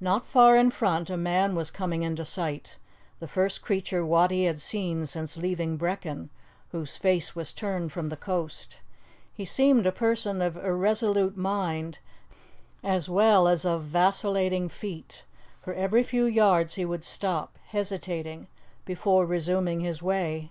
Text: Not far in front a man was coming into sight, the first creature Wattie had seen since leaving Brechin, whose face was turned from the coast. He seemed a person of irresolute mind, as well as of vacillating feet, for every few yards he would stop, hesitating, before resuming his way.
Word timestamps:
Not 0.00 0.26
far 0.26 0.56
in 0.56 0.72
front 0.72 1.10
a 1.10 1.16
man 1.16 1.54
was 1.54 1.70
coming 1.70 2.02
into 2.02 2.24
sight, 2.24 2.76
the 3.20 3.28
first 3.28 3.62
creature 3.62 4.04
Wattie 4.04 4.42
had 4.46 4.60
seen 4.60 5.06
since 5.06 5.36
leaving 5.36 5.76
Brechin, 5.78 6.28
whose 6.72 6.96
face 6.96 7.36
was 7.36 7.52
turned 7.52 7.92
from 7.92 8.08
the 8.08 8.16
coast. 8.16 8.78
He 9.32 9.44
seemed 9.44 9.86
a 9.86 9.92
person 9.92 10.42
of 10.42 10.56
irresolute 10.56 11.36
mind, 11.36 12.00
as 12.82 13.08
well 13.08 13.46
as 13.46 13.64
of 13.64 13.82
vacillating 13.84 14.68
feet, 14.68 15.22
for 15.62 15.72
every 15.72 16.02
few 16.02 16.24
yards 16.24 16.74
he 16.74 16.84
would 16.84 17.04
stop, 17.04 17.56
hesitating, 17.68 18.48
before 18.84 19.24
resuming 19.24 19.78
his 19.82 20.02
way. 20.02 20.50